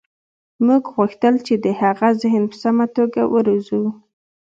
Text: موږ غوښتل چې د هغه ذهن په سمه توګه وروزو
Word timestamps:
موږ 0.65 0.83
غوښتل 0.95 1.35
چې 1.47 1.53
د 1.65 1.67
هغه 1.81 2.07
ذهن 2.21 2.43
په 2.51 2.55
سمه 2.63 2.85
توګه 2.95 3.21
وروزو 3.33 3.81